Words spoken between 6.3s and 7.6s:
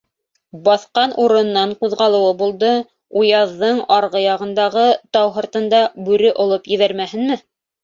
олоп ебәрмәһенме?!